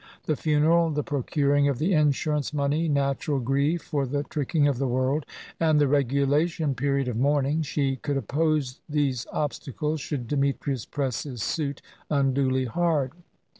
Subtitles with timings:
[0.25, 4.87] The funeral, the procuring of the insurance money, natural grief, for the tricking of the
[4.87, 5.27] world,
[5.59, 11.43] and the regulation period of mourning she could oppose these obstacles, should Demetrius press his
[11.43, 13.11] suit unduly hard.